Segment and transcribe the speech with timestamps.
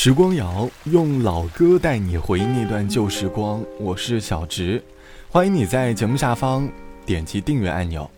[0.00, 4.80] 时光谣用老歌带你回忆那段旧时光，我是小植，
[5.28, 6.68] 欢迎你在节目下方
[7.04, 8.08] 点击订阅按钮。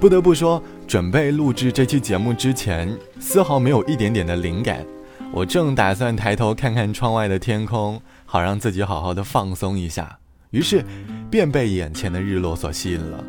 [0.00, 2.90] 不得不说，准备录制这期节目之前，
[3.20, 4.82] 丝毫没有一点点的灵感。
[5.34, 10.18] 我正打算抬头看看窗外的天空，好让自己好好的放松一下，
[10.48, 10.82] 于是
[11.30, 13.22] 便被眼前的日落所吸引了。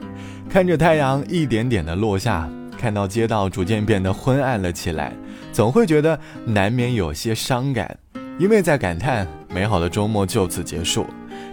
[0.50, 2.50] 看着太阳一点点的落下。
[2.84, 5.14] 看到街道逐渐变得昏暗了起来，
[5.54, 7.98] 总会觉得难免有些伤感，
[8.38, 11.06] 因为在感叹美好的周末就此结束。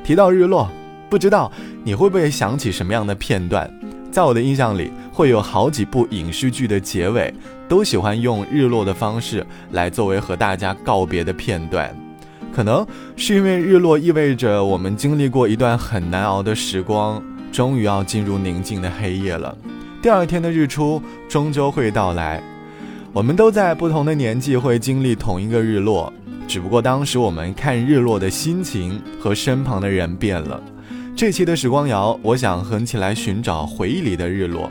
[0.03, 0.69] 提到日落，
[1.09, 1.49] 不知道
[1.85, 3.73] 你会不会想起什么样的片段？
[4.11, 7.33] 在我的印象里，会有好几部影视剧的结尾
[7.69, 11.95] 都喜欢用日落的方式来作为和大家告别的片段。
[12.53, 12.85] 可能
[13.15, 17.23] 是因为日落意味着我们经历过一段很难熬的时光，
[17.53, 19.57] 终于要进入宁静的黑夜了。
[20.03, 22.43] 第二天的日出终究会到来，
[23.13, 26.11] 我们都在不同的年纪会经历同一个日落，
[26.49, 30.59] 只不过当时我们看日落的心情和身旁的人变了。
[31.15, 34.71] 这期的时光谣，我想横起来寻找回忆里的日落，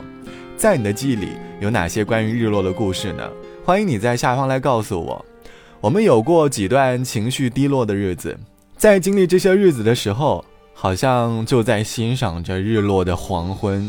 [0.56, 1.28] 在你的记忆里
[1.60, 3.22] 有哪些关于日落的故事呢？
[3.64, 5.24] 欢迎你在下方来告诉我。
[5.80, 8.36] 我们有过几段情绪低落的日子，
[8.76, 10.44] 在经历这些日子的时候，
[10.74, 13.88] 好像就在欣赏着日落的黄昏。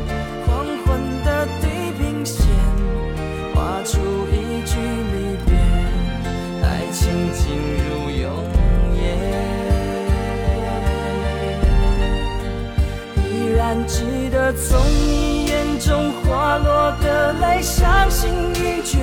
[13.73, 18.99] 还记得从你眼中滑落的泪，伤心欲绝，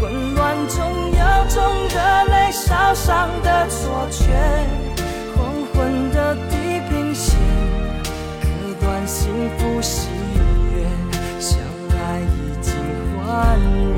[0.00, 1.98] 混乱中有种热
[2.32, 4.22] 泪烧伤的错觉。
[5.34, 7.36] 黄昏的地平线，
[8.40, 8.46] 割
[8.80, 10.06] 断幸福喜
[10.76, 10.86] 悦，
[11.40, 11.58] 相
[11.90, 12.72] 爱已经
[13.26, 13.58] 幻
[13.96, 13.97] 灭。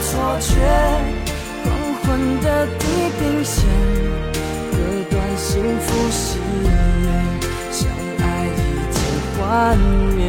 [0.00, 0.50] 错觉。
[1.64, 1.66] 黄
[2.02, 2.86] 昏的地
[3.18, 3.64] 平线，
[4.72, 4.76] 割
[5.10, 6.66] 断幸福喜悦，
[7.70, 7.80] 相
[8.18, 8.58] 爱已
[8.90, 8.98] 经
[9.36, 9.40] 幻
[10.16, 10.22] 灭。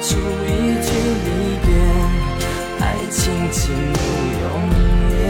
[0.00, 0.48] 出一
[0.80, 0.88] 句
[1.24, 1.28] 离
[1.66, 1.68] 别，
[2.80, 3.18] 爱情
[3.50, 3.98] 进入
[4.42, 4.44] 永
[5.18, 5.20] 夜。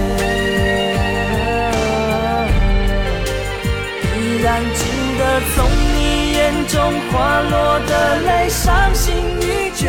[4.15, 4.81] 依然记
[5.19, 5.21] 得
[5.55, 5.57] 从
[5.95, 5.97] 你
[6.35, 6.39] 眼
[6.69, 6.77] 中
[7.11, 7.53] 滑落
[7.87, 9.07] 的泪，伤心
[9.41, 9.83] 欲绝，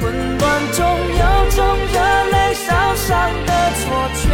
[0.00, 0.02] 混
[0.38, 0.42] 乱
[0.72, 1.58] 中有种
[1.92, 1.96] 热
[2.32, 3.10] 泪烧伤
[3.46, 3.82] 的错
[4.14, 4.24] 觉。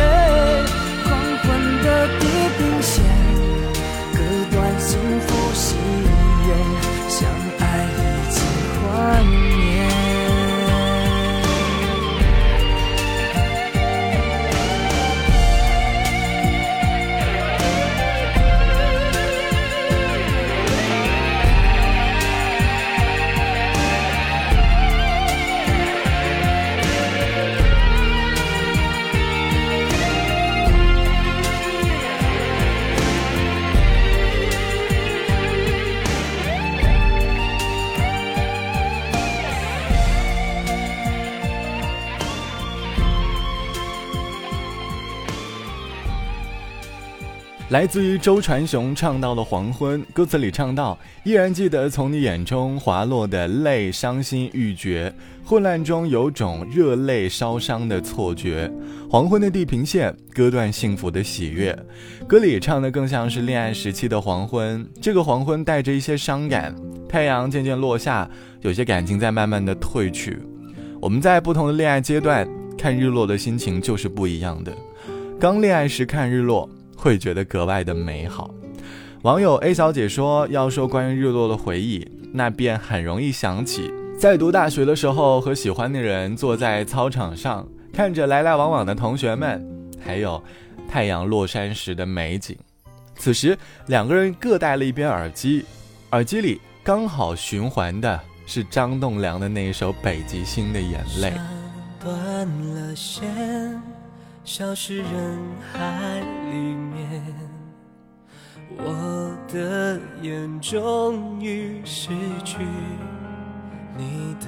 [47.70, 55.12] 来自于周传雄唱到的黄昏，歌词里唱到：依然记得从你眼中滑落的泪，伤心欲绝，
[55.44, 58.72] 混乱中有种热泪烧伤的错觉。
[59.10, 61.78] 黄昏的地平线割断幸福的喜悦，
[62.26, 64.88] 歌里唱的更像是恋爱时期的黄昏。
[64.98, 66.74] 这个黄昏带着一些伤感，
[67.06, 68.26] 太阳渐渐落下，
[68.62, 70.38] 有些感情在慢慢的褪去。
[71.02, 72.48] 我们在不同的恋爱阶段
[72.78, 74.72] 看日落的心情就是不一样的。
[75.38, 76.66] 刚恋爱时看日落。
[76.98, 78.50] 会觉得格外的美好。
[79.22, 89.64] 网友 A 小姐说：“要说关于日落的回忆，那便很容易想起在读大学的时候，和喜欢的人坐在操场上，看着来来往往的同学们，
[90.04, 90.42] 还有
[90.88, 92.56] 太阳落山时的美景。
[93.16, 93.56] 此时
[93.86, 95.64] 两个人各戴了一边耳机，
[96.10, 101.30] 耳机里刚好循环的是张栋梁的那一首《北极星的眼泪》。”
[102.00, 103.28] 断了线，
[104.48, 105.38] 消失人
[105.74, 107.22] 海里面。
[108.78, 112.08] 我的眼终于失
[112.46, 112.56] 去
[113.94, 114.46] 你的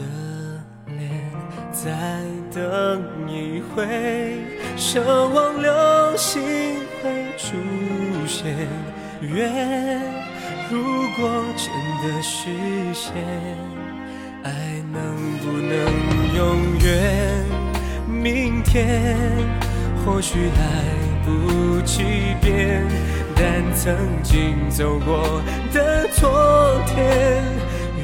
[0.87, 1.31] 脸，
[1.71, 4.39] 再等一回，
[4.79, 6.41] 奢望流星
[7.03, 7.59] 会出
[8.27, 8.57] 现。
[9.21, 10.01] 愿
[10.71, 10.83] 如
[11.19, 11.69] 果真
[12.03, 12.49] 的实
[12.95, 13.13] 现，
[14.45, 14.51] 爱
[14.95, 17.45] 能不能永远？
[18.09, 19.29] 明天
[20.05, 20.63] 或许来
[21.25, 22.03] 不及
[22.41, 22.87] 变。
[23.35, 25.41] 但曾经走过
[25.73, 27.43] 的昨天，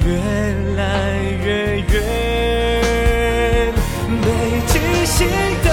[0.04, 0.06] 越
[0.76, 0.82] 来
[1.44, 1.93] 越远。
[4.22, 4.25] 北
[4.66, 5.28] 极星
[5.62, 5.69] 的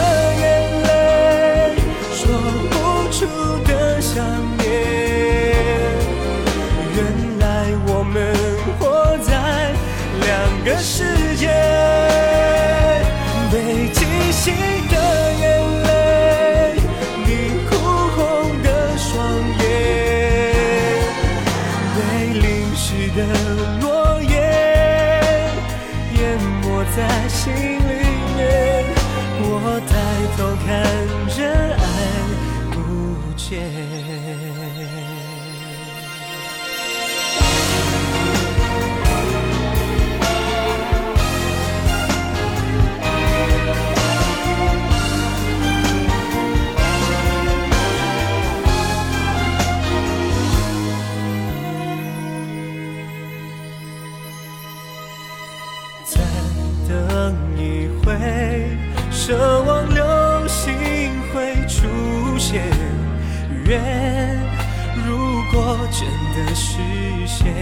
[65.05, 66.77] 如果真的实
[67.25, 67.53] 现，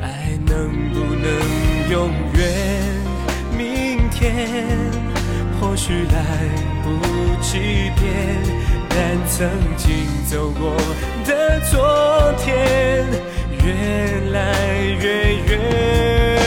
[0.00, 1.26] 爱能不能
[1.90, 2.40] 永远？
[3.56, 4.48] 明天
[5.60, 6.18] 或许来
[6.82, 6.88] 不
[7.40, 8.04] 及变，
[8.88, 10.76] 但曾经走过
[11.24, 13.06] 的昨天，
[13.64, 14.38] 越来
[15.00, 16.41] 越远。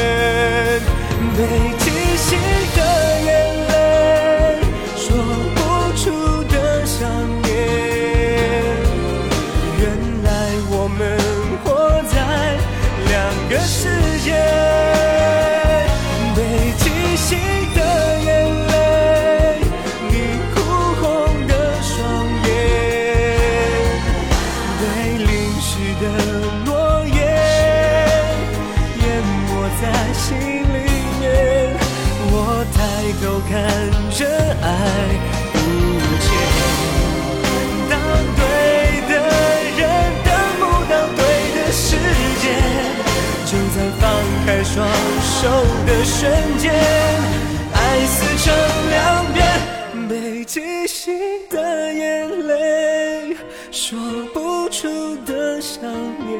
[54.35, 55.81] 不出的想
[56.27, 56.35] 念。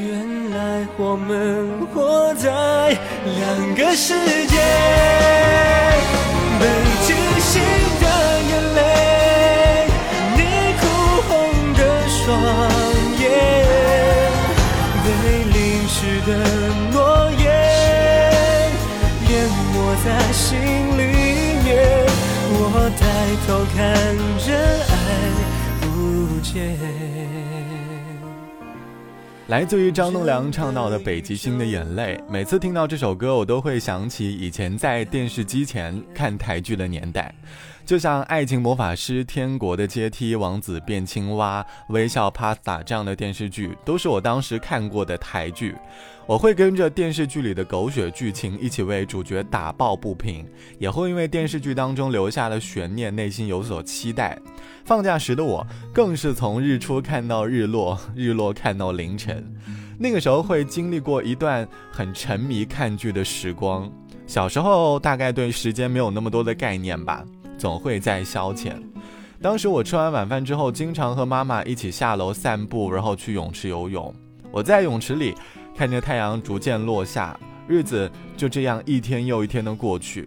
[0.00, 2.50] 原来我们活在
[3.24, 4.12] 两个世
[4.46, 4.56] 界，
[6.58, 6.66] 被
[7.06, 7.62] 记醒
[8.02, 8.04] 的
[8.50, 8.80] 眼泪，
[10.34, 10.40] 你
[10.80, 10.82] 哭
[11.28, 11.30] 红
[11.78, 12.18] 的双
[13.22, 13.24] 眼。
[15.04, 15.06] 被
[15.54, 16.28] 淋湿的
[16.90, 17.46] 诺言
[19.30, 19.32] 淹
[19.72, 19.74] 没
[20.04, 20.44] 在心
[20.98, 21.00] 里
[21.62, 21.70] 面，
[22.50, 22.60] 我
[22.98, 23.00] 抬
[23.46, 23.78] 头看
[24.44, 24.46] 着
[24.90, 24.92] 爱
[29.48, 37.32] 来自于张栋梁唱到的《北极星的眼泪》，每次听到这首歌，我都会想起以前在电视机前看台剧的年代。
[37.86, 41.64] 就像《爱情魔法师》《天国的阶梯》《王子变青蛙》
[41.94, 45.72] 《微笑 Pasta》这样的电视剧，都是我当时看过的台剧。
[46.26, 50.44] 我会跟着电视剧里的狗血剧情一起为主角打抱不平，
[50.80, 54.36] 也会因为电视剧当中留下的悬念，内心有所期待。
[54.84, 55.64] 放假时的我，
[55.94, 59.48] 更是从日出看到日落，日落看到凌晨。
[59.96, 63.88] 那个时候会经历过一段很沉迷看剧的时光。
[64.26, 67.24] 小时候大概对时间没有那么多的概念吧。
[67.56, 68.72] 总会在消遣。
[69.40, 74.14] 当时我吃完晚饭之后，经常和妈妈一起下楼散步，然后去泳池游泳。
[74.50, 75.34] 我在泳池里
[75.76, 80.26] 看着太阳逐渐落下，日子就这样一天又一天的过去。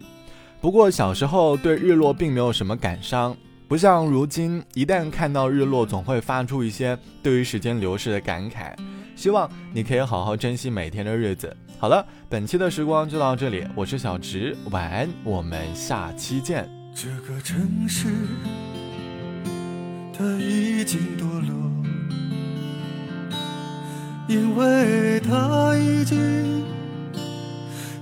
[0.60, 8.74] 不过小时候对日落并没有什么感伤，不像如今，一旦看到日落，总会发出一些对于时间流逝的感慨。
[9.16, 11.54] 希望你可以好好珍惜每天的日子。
[11.78, 16.79] 好了，本期的时光就到这里，我是小直，晚安，我们下期见。
[16.94, 18.08] 这个城市，
[20.12, 21.70] 它已经堕落，
[24.28, 26.62] 因为它已经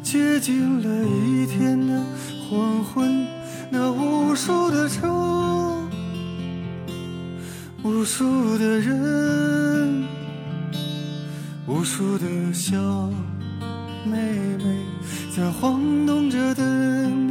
[0.02, 2.02] 接近了一天的
[2.48, 3.24] 黄昏。
[3.70, 5.06] 那无数的车，
[7.84, 10.04] 无数的人，
[11.66, 12.76] 无数的小
[14.04, 14.16] 妹
[14.56, 14.82] 妹，
[15.36, 17.27] 在晃动着灯。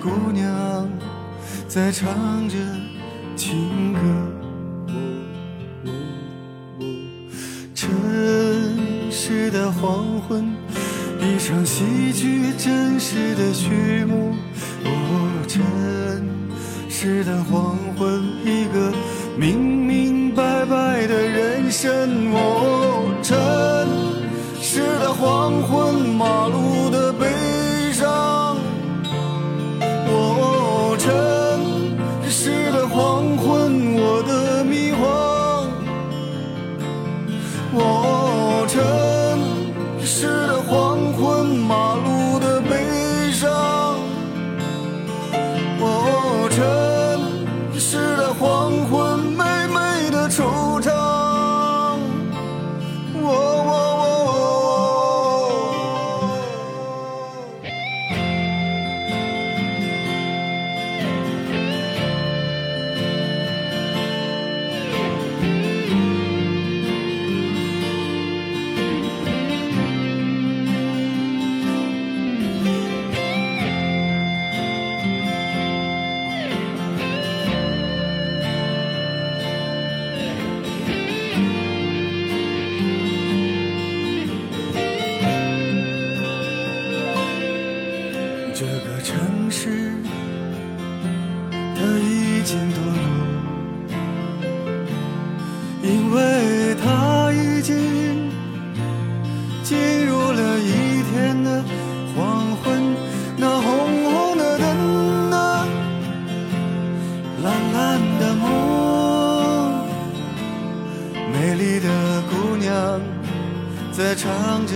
[0.00, 0.88] 姑娘
[1.68, 2.56] 在唱着
[3.36, 4.00] 情歌。
[6.80, 6.84] 哦，
[7.74, 7.90] 城
[9.10, 10.50] 市的黄昏，
[11.20, 14.34] 一场戏剧真实的序幕。
[14.84, 15.62] 哦，城
[16.88, 18.92] 市的黄昏，一个
[19.36, 22.32] 明明白白的人生。
[22.32, 23.36] 哦，城
[24.62, 26.59] 市的黄昏，马路
[92.40, 92.96] 已经堕落
[95.82, 98.30] 因为他已经
[99.62, 101.62] 进入了一天的
[102.16, 102.96] 黄昏
[103.36, 105.68] 那红红的灯啊
[107.42, 109.84] 蓝蓝的梦
[111.34, 113.02] 美丽的姑娘
[113.92, 114.74] 在唱着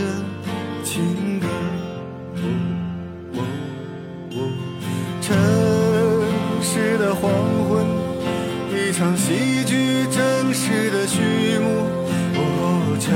[6.98, 7.30] 的黄
[7.68, 7.86] 昏，
[8.70, 11.86] 一场戏剧真实的序幕。
[12.36, 13.10] 哦，真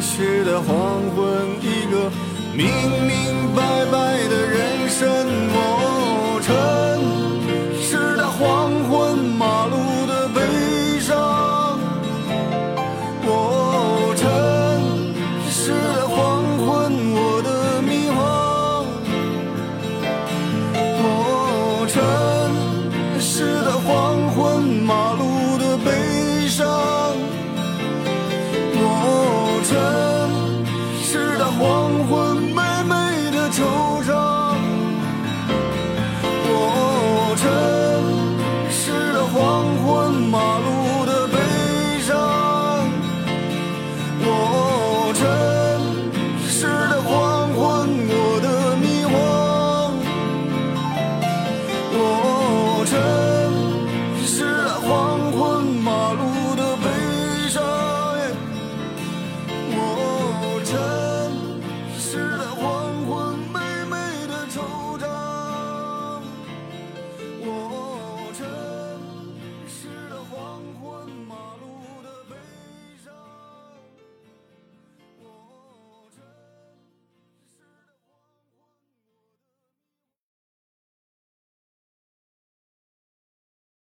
[0.00, 1.22] 实的黄昏，
[1.60, 2.10] 一个
[2.52, 2.66] 明
[3.06, 5.53] 明白白的人生。